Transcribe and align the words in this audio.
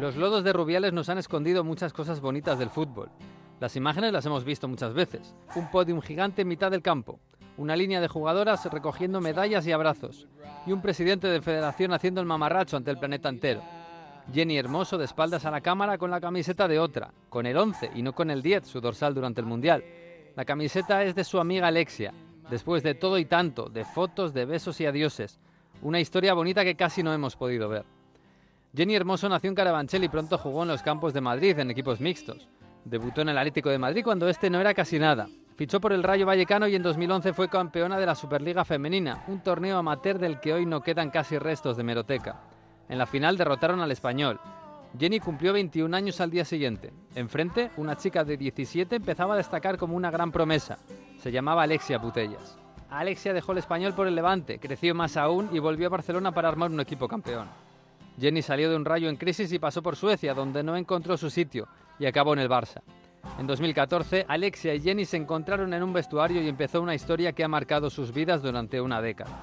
Los 0.00 0.16
lodos 0.16 0.44
de 0.44 0.54
Rubiales 0.54 0.94
nos 0.94 1.10
han 1.10 1.18
escondido 1.18 1.62
muchas 1.62 1.92
cosas 1.92 2.22
bonitas 2.22 2.58
del 2.58 2.70
fútbol. 2.70 3.10
Las 3.60 3.76
imágenes 3.76 4.14
las 4.14 4.24
hemos 4.24 4.44
visto 4.44 4.66
muchas 4.66 4.94
veces. 4.94 5.34
Un 5.54 5.70
podium 5.70 6.00
gigante 6.00 6.40
en 6.40 6.48
mitad 6.48 6.70
del 6.70 6.80
campo, 6.80 7.20
una 7.58 7.76
línea 7.76 8.00
de 8.00 8.08
jugadoras 8.08 8.64
recogiendo 8.72 9.20
medallas 9.20 9.66
y 9.66 9.72
abrazos, 9.72 10.26
y 10.66 10.72
un 10.72 10.80
presidente 10.80 11.26
de 11.26 11.42
federación 11.42 11.92
haciendo 11.92 12.22
el 12.22 12.26
mamarracho 12.26 12.78
ante 12.78 12.90
el 12.90 12.96
planeta 12.96 13.28
entero. 13.28 13.60
Jenny 14.32 14.56
Hermoso 14.56 14.96
de 14.96 15.04
espaldas 15.04 15.44
a 15.44 15.50
la 15.50 15.60
cámara 15.60 15.98
con 15.98 16.10
la 16.10 16.20
camiseta 16.22 16.66
de 16.66 16.78
otra, 16.78 17.12
con 17.28 17.44
el 17.44 17.58
11 17.58 17.90
y 17.94 18.00
no 18.00 18.14
con 18.14 18.30
el 18.30 18.40
10, 18.40 18.66
su 18.66 18.80
dorsal 18.80 19.12
durante 19.12 19.42
el 19.42 19.46
Mundial. 19.46 19.84
La 20.34 20.46
camiseta 20.46 21.04
es 21.04 21.14
de 21.14 21.24
su 21.24 21.38
amiga 21.38 21.66
Alexia, 21.66 22.14
después 22.48 22.82
de 22.82 22.94
todo 22.94 23.18
y 23.18 23.26
tanto, 23.26 23.68
de 23.68 23.84
fotos, 23.84 24.32
de 24.32 24.46
besos 24.46 24.80
y 24.80 24.86
adioses. 24.86 25.38
Una 25.82 26.00
historia 26.00 26.32
bonita 26.32 26.64
que 26.64 26.74
casi 26.74 27.02
no 27.02 27.12
hemos 27.12 27.36
podido 27.36 27.68
ver. 27.68 27.84
Jenny 28.72 28.94
Hermoso 28.94 29.28
nació 29.28 29.48
en 29.48 29.56
Carabanchel 29.56 30.04
y 30.04 30.08
pronto 30.08 30.38
jugó 30.38 30.62
en 30.62 30.68
los 30.68 30.82
campos 30.82 31.12
de 31.12 31.20
Madrid 31.20 31.58
en 31.58 31.72
equipos 31.72 32.00
mixtos. 32.00 32.48
Debutó 32.84 33.22
en 33.22 33.30
el 33.30 33.38
Atlético 33.38 33.68
de 33.68 33.78
Madrid 33.78 34.04
cuando 34.04 34.28
este 34.28 34.48
no 34.48 34.60
era 34.60 34.74
casi 34.74 35.00
nada. 35.00 35.26
Fichó 35.56 35.80
por 35.80 35.92
el 35.92 36.04
Rayo 36.04 36.24
Vallecano 36.24 36.68
y 36.68 36.76
en 36.76 36.82
2011 36.82 37.32
fue 37.32 37.48
campeona 37.48 37.98
de 37.98 38.06
la 38.06 38.14
Superliga 38.14 38.64
Femenina, 38.64 39.24
un 39.26 39.40
torneo 39.40 39.76
amateur 39.76 40.18
del 40.18 40.38
que 40.38 40.54
hoy 40.54 40.66
no 40.66 40.82
quedan 40.82 41.10
casi 41.10 41.36
restos 41.36 41.76
de 41.76 41.82
meroteca. 41.82 42.42
En 42.88 42.96
la 42.96 43.06
final 43.06 43.36
derrotaron 43.36 43.80
al 43.80 43.90
español. 43.90 44.38
Jenny 44.98 45.18
cumplió 45.18 45.52
21 45.52 45.94
años 45.96 46.20
al 46.20 46.30
día 46.30 46.44
siguiente. 46.44 46.92
Enfrente, 47.16 47.72
una 47.76 47.96
chica 47.96 48.22
de 48.22 48.36
17 48.36 48.96
empezaba 48.96 49.34
a 49.34 49.38
destacar 49.38 49.78
como 49.78 49.96
una 49.96 50.12
gran 50.12 50.30
promesa. 50.30 50.78
Se 51.18 51.32
llamaba 51.32 51.64
Alexia 51.64 52.00
Putellas. 52.00 52.56
Alexia 52.88 53.32
dejó 53.32 53.50
el 53.50 53.58
español 53.58 53.94
por 53.94 54.06
el 54.06 54.14
Levante, 54.14 54.60
creció 54.60 54.94
más 54.94 55.16
aún 55.16 55.48
y 55.52 55.58
volvió 55.58 55.88
a 55.88 55.90
Barcelona 55.90 56.32
para 56.32 56.48
armar 56.48 56.70
un 56.70 56.80
equipo 56.80 57.08
campeón. 57.08 57.48
Jenny 58.20 58.42
salió 58.42 58.68
de 58.68 58.76
un 58.76 58.84
rayo 58.84 59.08
en 59.08 59.16
crisis 59.16 59.50
y 59.52 59.58
pasó 59.58 59.82
por 59.82 59.96
Suecia, 59.96 60.34
donde 60.34 60.62
no 60.62 60.76
encontró 60.76 61.16
su 61.16 61.30
sitio 61.30 61.66
y 61.98 62.04
acabó 62.04 62.34
en 62.34 62.40
el 62.40 62.50
Barça. 62.50 62.82
En 63.38 63.46
2014, 63.46 64.26
Alexia 64.28 64.74
y 64.74 64.80
Jenny 64.80 65.06
se 65.06 65.16
encontraron 65.16 65.72
en 65.72 65.82
un 65.82 65.92
vestuario 65.92 66.42
y 66.42 66.48
empezó 66.48 66.82
una 66.82 66.94
historia 66.94 67.32
que 67.32 67.44
ha 67.44 67.48
marcado 67.48 67.88
sus 67.88 68.12
vidas 68.12 68.42
durante 68.42 68.80
una 68.80 69.00
década. 69.00 69.40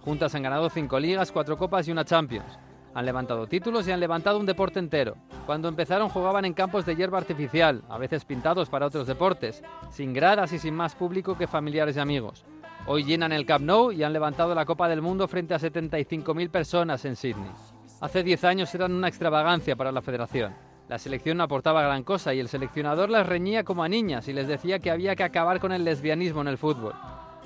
Juntas 0.00 0.34
han 0.34 0.42
ganado 0.42 0.68
cinco 0.70 0.98
ligas, 0.98 1.30
cuatro 1.30 1.56
copas 1.56 1.86
y 1.86 1.92
una 1.92 2.04
Champions. 2.04 2.58
Han 2.94 3.06
levantado 3.06 3.46
títulos 3.46 3.86
y 3.86 3.92
han 3.92 4.00
levantado 4.00 4.38
un 4.38 4.46
deporte 4.46 4.78
entero. 4.78 5.16
Cuando 5.44 5.68
empezaron 5.68 6.08
jugaban 6.08 6.44
en 6.44 6.54
campos 6.54 6.86
de 6.86 6.96
hierba 6.96 7.18
artificial, 7.18 7.82
a 7.88 7.98
veces 7.98 8.24
pintados 8.24 8.68
para 8.68 8.86
otros 8.86 9.06
deportes, 9.06 9.62
sin 9.90 10.12
gradas 10.12 10.52
y 10.52 10.58
sin 10.58 10.74
más 10.74 10.94
público 10.94 11.36
que 11.36 11.46
familiares 11.46 11.96
y 11.96 12.00
amigos. 12.00 12.44
Hoy 12.86 13.04
llenan 13.04 13.32
el 13.32 13.46
Camp 13.46 13.64
Nou 13.64 13.92
y 13.92 14.02
han 14.02 14.12
levantado 14.12 14.54
la 14.54 14.64
Copa 14.64 14.88
del 14.88 15.02
Mundo 15.02 15.28
frente 15.28 15.54
a 15.54 15.58
75.000 15.58 16.50
personas 16.50 17.04
en 17.04 17.16
Sydney. 17.16 17.50
Hace 17.98 18.22
10 18.22 18.44
años 18.44 18.74
eran 18.74 18.92
una 18.92 19.08
extravagancia 19.08 19.74
para 19.74 19.90
la 19.90 20.02
federación. 20.02 20.54
La 20.86 20.98
selección 20.98 21.38
no 21.38 21.44
aportaba 21.44 21.82
gran 21.82 22.04
cosa 22.04 22.34
y 22.34 22.40
el 22.40 22.48
seleccionador 22.48 23.08
las 23.08 23.26
reñía 23.26 23.64
como 23.64 23.82
a 23.82 23.88
niñas 23.88 24.28
y 24.28 24.34
les 24.34 24.46
decía 24.46 24.80
que 24.80 24.90
había 24.90 25.16
que 25.16 25.24
acabar 25.24 25.60
con 25.60 25.72
el 25.72 25.82
lesbianismo 25.82 26.42
en 26.42 26.48
el 26.48 26.58
fútbol. 26.58 26.92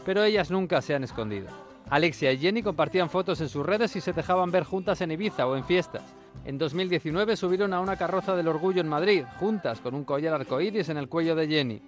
Pero 0.05 0.25
ellas 0.25 0.51
nunca 0.51 0.83
se 0.83 0.95
han 0.95 1.05
escondido. 1.05 1.47
Alexia 1.89 2.33
y 2.33 2.39
Jenny 2.39 2.65
compartían 2.65 3.11
fotos 3.11 3.41
en 3.41 3.49
sus 3.49 3.65
redes 3.65 3.95
y 3.95 4.01
se 4.01 4.13
dejaban 4.13 4.51
ver 4.51 4.65
juntas 4.65 5.01
en 5.01 5.13
Ibiza 5.13 5.47
o 5.47 5.57
en 5.57 5.65
fiestas. 5.65 6.03
En 6.45 6.59
2019 6.59 7.37
subieron 7.37 7.73
a 7.73 7.81
una 7.81 7.97
carroza 7.97 8.35
del 8.35 8.49
orgullo 8.49 8.81
en 8.81 8.89
Madrid, 8.89 9.25
juntas, 9.39 9.81
con 9.81 9.95
un 9.95 10.05
collar 10.05 10.35
arcoíris 10.35 10.89
en 10.89 10.97
el 10.97 11.09
cuello 11.09 11.37
de 11.37 11.47
Jenny. 11.47 11.81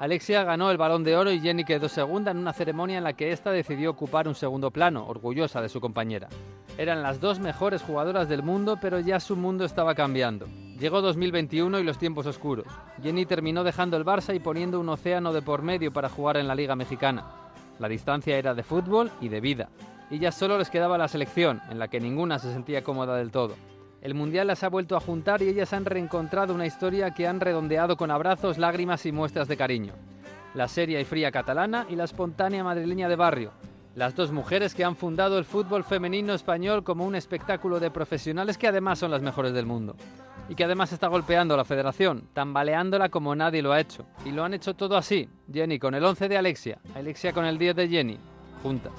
Alexia 0.00 0.44
ganó 0.44 0.70
el 0.70 0.78
balón 0.78 1.04
de 1.04 1.14
oro 1.14 1.30
y 1.30 1.40
Jenny 1.40 1.64
quedó 1.64 1.90
segunda 1.90 2.30
en 2.30 2.38
una 2.38 2.54
ceremonia 2.54 2.98
en 2.98 3.04
la 3.04 3.12
que 3.12 3.32
ésta 3.32 3.50
decidió 3.50 3.90
ocupar 3.90 4.28
un 4.28 4.34
segundo 4.34 4.70
plano, 4.70 5.06
orgullosa 5.06 5.60
de 5.60 5.68
su 5.68 5.80
compañera. 5.80 6.28
Eran 6.78 7.02
las 7.02 7.20
dos 7.20 7.40
mejores 7.40 7.82
jugadoras 7.82 8.28
del 8.28 8.44
mundo, 8.44 8.78
pero 8.80 9.00
ya 9.00 9.18
su 9.18 9.34
mundo 9.34 9.64
estaba 9.64 9.96
cambiando. 9.96 10.46
Llegó 10.78 11.00
2021 11.00 11.80
y 11.80 11.82
los 11.82 11.98
tiempos 11.98 12.24
oscuros. 12.26 12.66
Jenny 13.02 13.26
terminó 13.26 13.64
dejando 13.64 13.96
el 13.96 14.04
Barça 14.04 14.32
y 14.32 14.38
poniendo 14.38 14.78
un 14.78 14.88
océano 14.88 15.32
de 15.32 15.42
por 15.42 15.62
medio 15.62 15.92
para 15.92 16.08
jugar 16.08 16.36
en 16.36 16.46
la 16.46 16.54
Liga 16.54 16.76
Mexicana. 16.76 17.24
La 17.80 17.88
distancia 17.88 18.38
era 18.38 18.54
de 18.54 18.62
fútbol 18.62 19.10
y 19.20 19.28
de 19.28 19.40
vida. 19.40 19.70
Y 20.08 20.20
ya 20.20 20.30
solo 20.30 20.56
les 20.56 20.70
quedaba 20.70 20.96
la 20.96 21.08
selección, 21.08 21.60
en 21.68 21.80
la 21.80 21.88
que 21.88 21.98
ninguna 21.98 22.38
se 22.38 22.52
sentía 22.52 22.84
cómoda 22.84 23.16
del 23.16 23.32
todo. 23.32 23.56
El 24.00 24.14
Mundial 24.14 24.46
las 24.46 24.62
ha 24.62 24.68
vuelto 24.68 24.96
a 24.96 25.00
juntar 25.00 25.42
y 25.42 25.48
ellas 25.48 25.72
han 25.72 25.84
reencontrado 25.84 26.54
una 26.54 26.66
historia 26.66 27.10
que 27.10 27.26
han 27.26 27.40
redondeado 27.40 27.96
con 27.96 28.12
abrazos, 28.12 28.56
lágrimas 28.56 29.04
y 29.04 29.10
muestras 29.10 29.48
de 29.48 29.56
cariño. 29.56 29.94
La 30.54 30.68
seria 30.68 31.00
y 31.00 31.04
fría 31.04 31.32
catalana 31.32 31.86
y 31.88 31.96
la 31.96 32.04
espontánea 32.04 32.62
madrileña 32.62 33.08
de 33.08 33.16
barrio. 33.16 33.50
Las 33.98 34.14
dos 34.14 34.30
mujeres 34.30 34.76
que 34.76 34.84
han 34.84 34.94
fundado 34.94 35.38
el 35.38 35.44
fútbol 35.44 35.82
femenino 35.82 36.32
español 36.32 36.84
como 36.84 37.04
un 37.04 37.16
espectáculo 37.16 37.80
de 37.80 37.90
profesionales 37.90 38.56
que 38.56 38.68
además 38.68 39.00
son 39.00 39.10
las 39.10 39.22
mejores 39.22 39.52
del 39.52 39.66
mundo. 39.66 39.96
Y 40.48 40.54
que 40.54 40.62
además 40.62 40.92
está 40.92 41.08
golpeando 41.08 41.54
a 41.54 41.56
la 41.56 41.64
federación, 41.64 42.28
tambaleándola 42.32 43.08
como 43.08 43.34
nadie 43.34 43.60
lo 43.60 43.72
ha 43.72 43.80
hecho. 43.80 44.06
Y 44.24 44.30
lo 44.30 44.44
han 44.44 44.54
hecho 44.54 44.74
todo 44.74 44.96
así. 44.96 45.28
Jenny 45.52 45.80
con 45.80 45.96
el 45.96 46.04
11 46.04 46.28
de 46.28 46.38
Alexia, 46.38 46.78
Alexia 46.94 47.32
con 47.32 47.44
el 47.44 47.58
10 47.58 47.74
de 47.74 47.88
Jenny, 47.88 48.18
juntas. 48.62 48.92